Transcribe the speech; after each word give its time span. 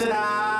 Ta-da! 0.00 0.59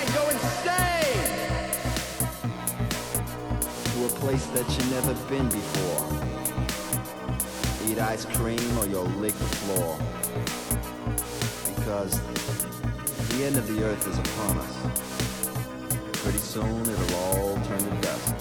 place 4.21 4.45
that 4.53 4.69
you've 4.69 4.91
never 4.91 5.15
been 5.31 5.49
before. 5.49 6.05
Eat 7.89 7.97
ice 7.97 8.23
cream 8.23 8.77
or 8.77 8.85
you'll 8.85 9.05
lick 9.19 9.33
the 9.33 9.45
floor. 9.45 9.97
Because 11.75 12.21
the 13.29 13.43
end 13.43 13.57
of 13.57 13.67
the 13.67 13.83
earth 13.83 14.07
is 14.07 14.19
upon 14.19 14.59
us. 14.59 14.75
Pretty 16.21 16.37
soon 16.37 16.81
it'll 16.81 17.15
all 17.15 17.55
turn 17.65 17.79
to 17.79 18.01
dust. 18.01 18.35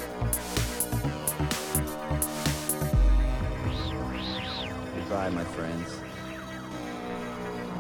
Goodbye, 4.97 5.31
my 5.31 5.45
friends. 5.45 5.97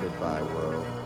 Goodbye, 0.00 0.42
world. 0.54 0.99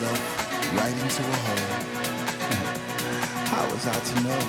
myself 0.00 0.72
right 0.76 0.92
into 0.92 1.22
a 1.22 1.36
hole. 1.44 1.56
How 3.50 3.64
was 3.70 3.86
I 3.86 3.92
to 3.92 4.14
know? 4.22 4.40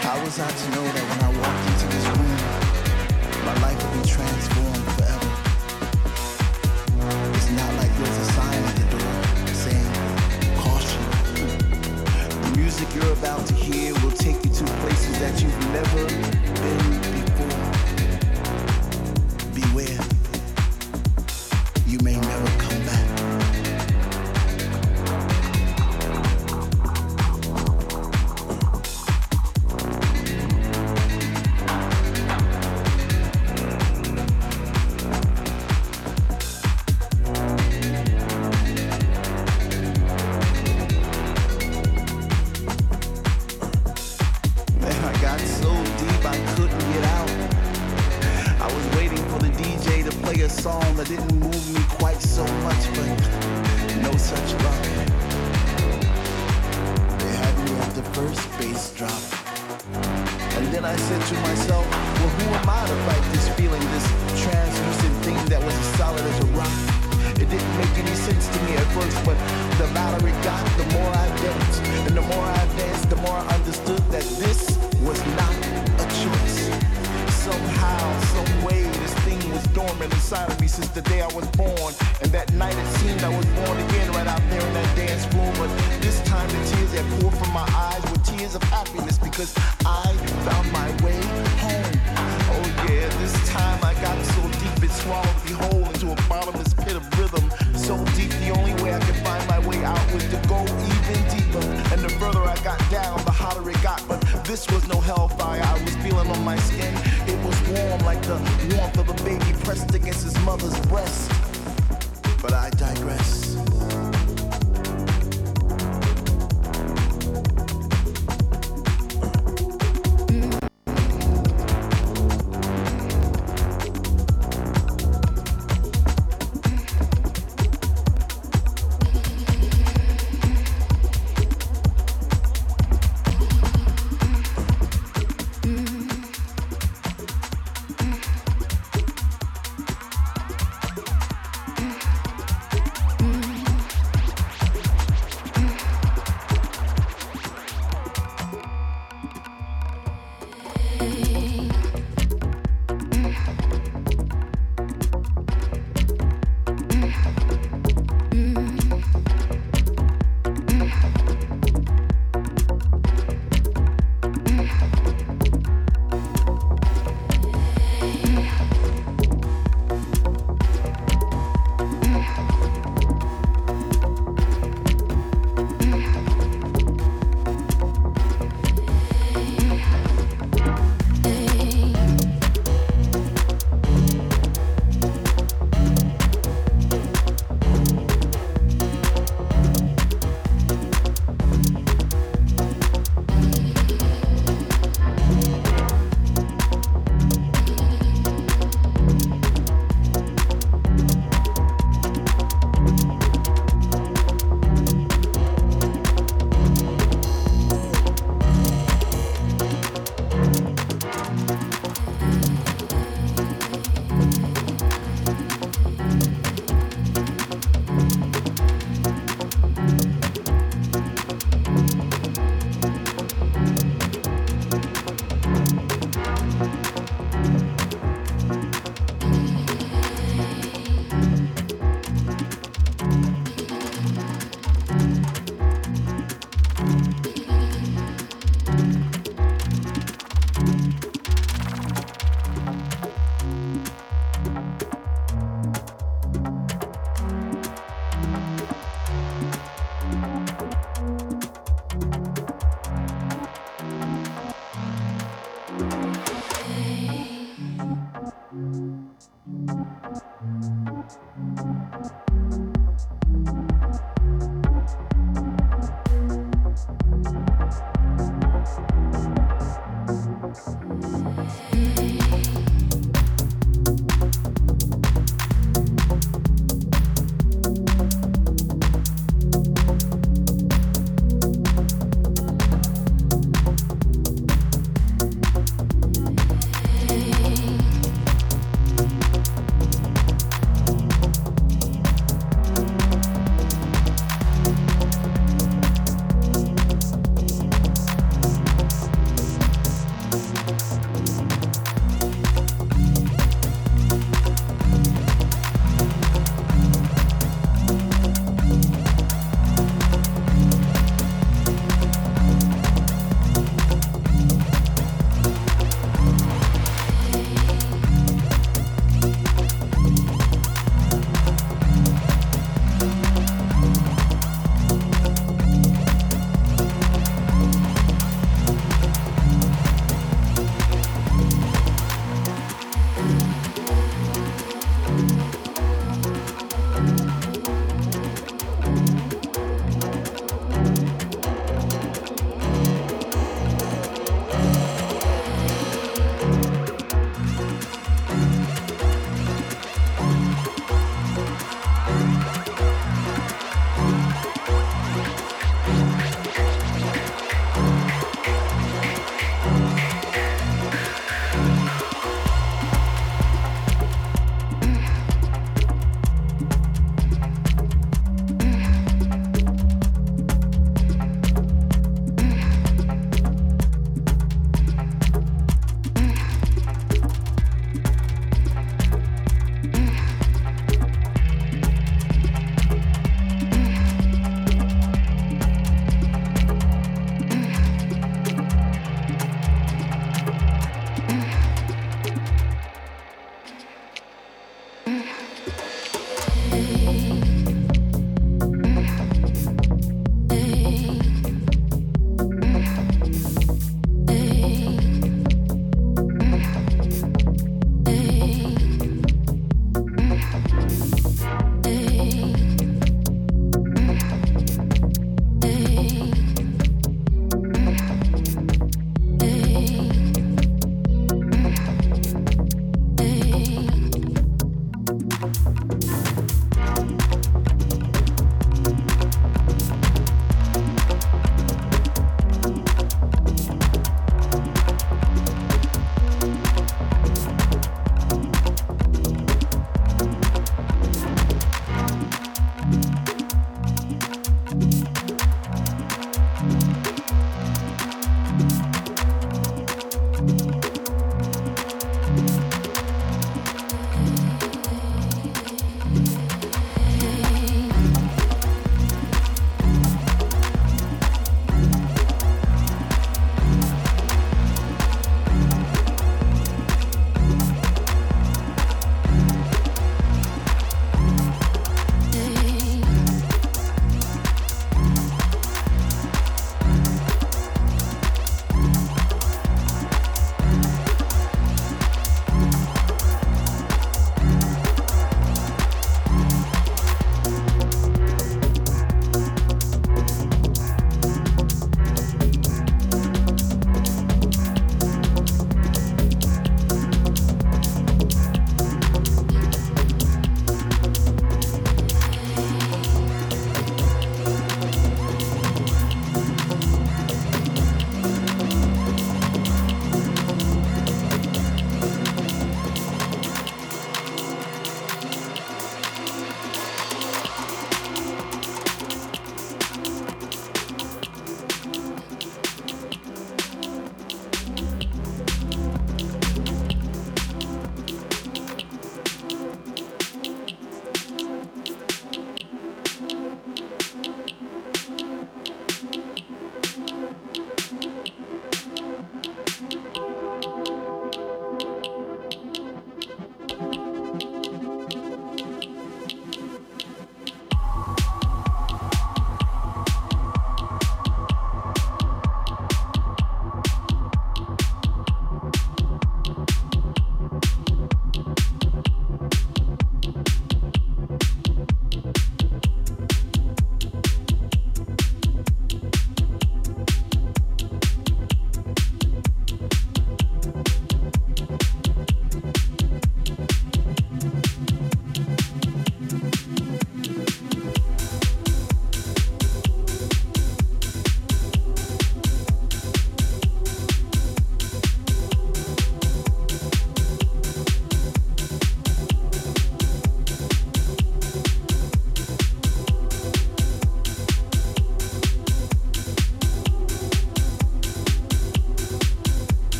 How 0.00 0.24
was 0.24 0.38
I 0.38 0.48
to 0.48 0.70
know 0.70 0.84
that? 0.92 1.07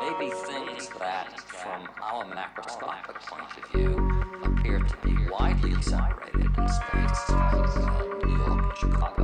Maybe 0.00 0.30
things 0.30 0.88
that, 0.98 1.40
from 1.40 1.88
our 2.02 2.24
macroscopic 2.24 3.16
point 3.26 3.50
of 3.56 3.64
view, 3.72 4.24
appear 4.44 4.78
to 4.80 4.96
be 5.06 5.16
widely 5.30 5.80
separated 5.82 6.56
in 6.56 6.68
space, 6.68 7.30
like 7.30 7.76
uh, 7.76 8.04
New 8.24 8.36
York 8.36 8.62
and 8.62 8.76
Chicago, 8.78 9.23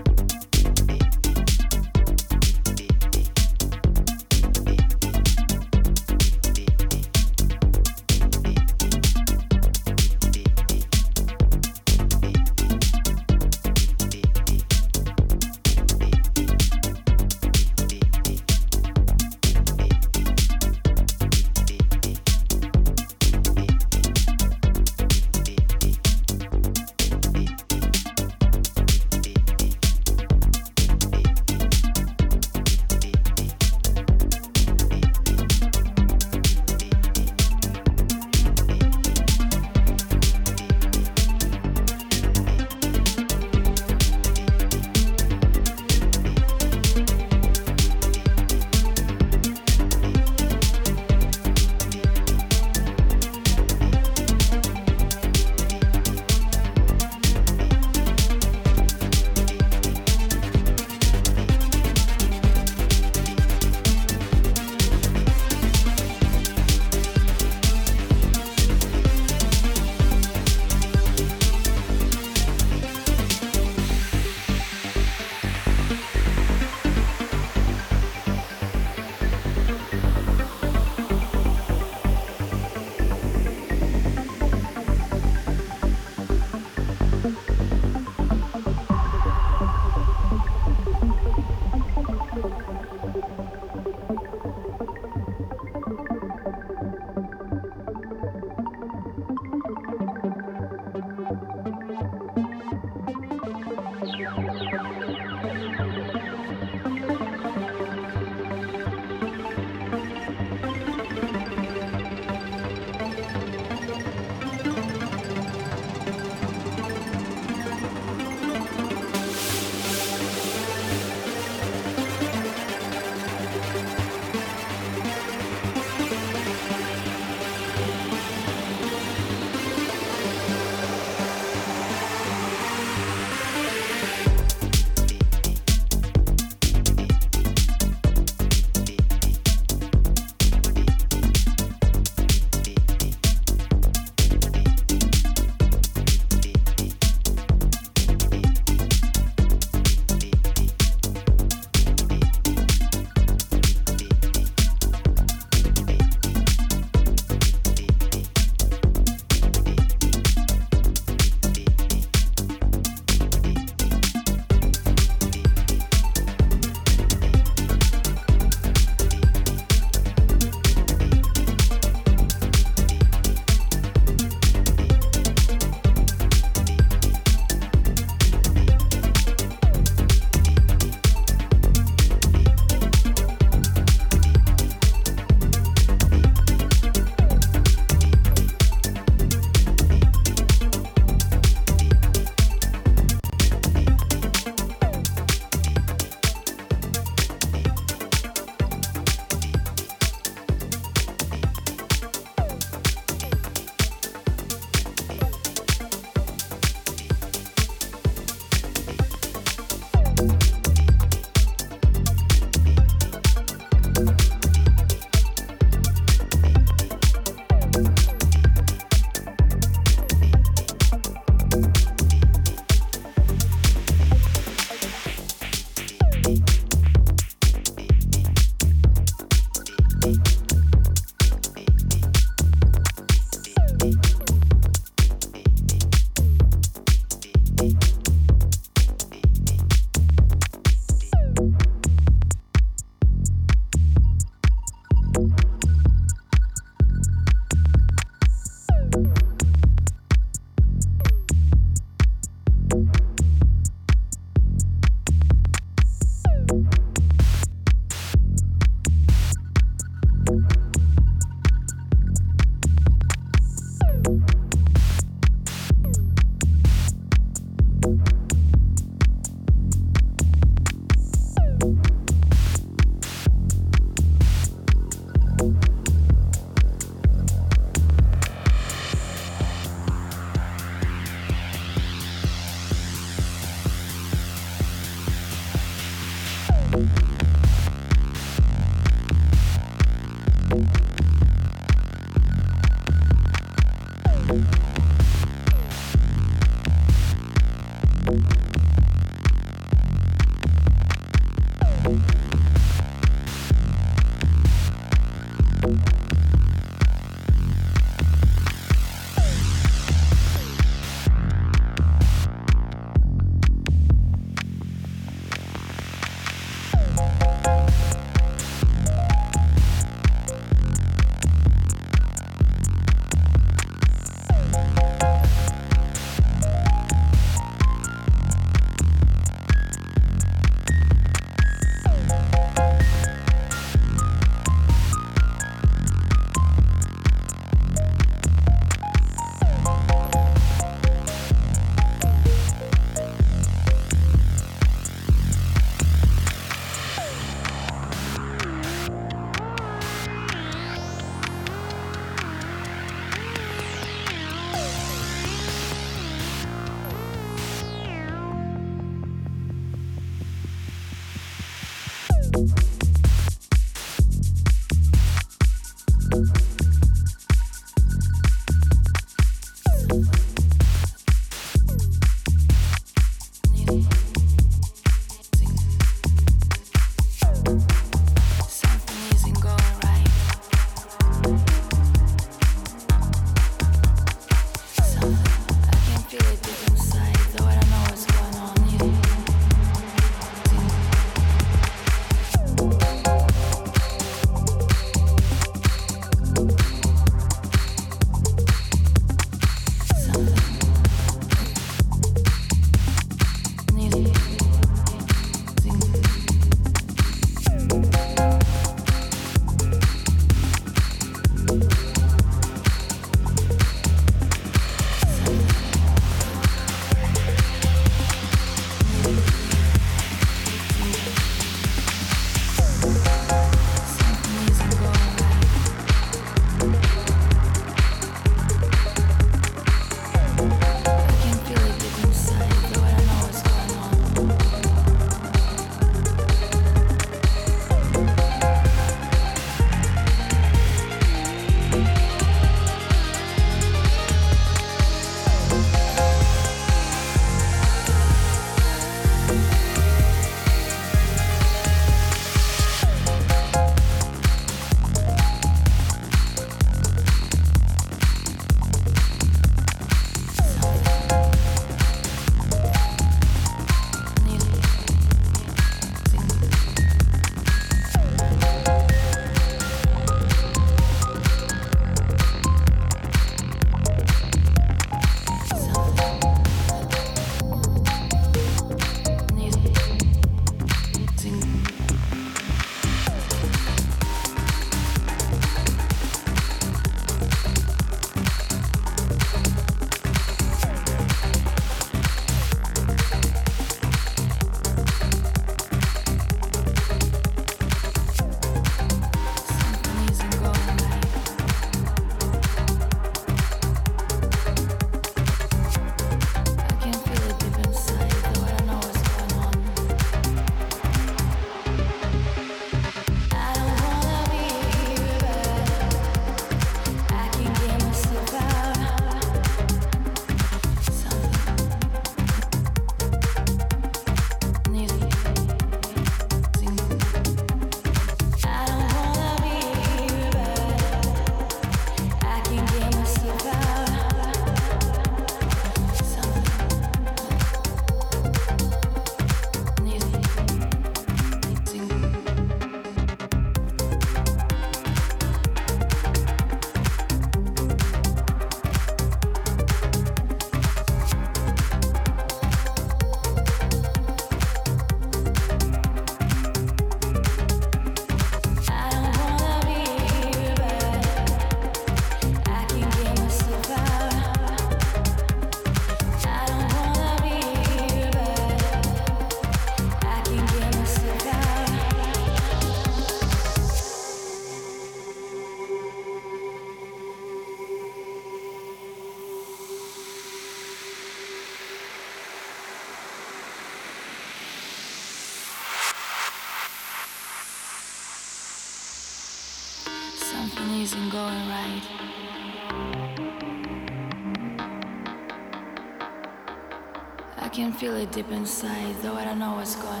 can 597.71 597.79
feel 597.79 597.95
it 597.95 598.11
deep 598.11 598.29
inside, 598.31 598.95
though 599.01 599.13
I 599.13 599.23
don't 599.23 599.39
know 599.39 599.53
what's 599.53 599.75
going 599.75 599.87
on. 599.87 600.00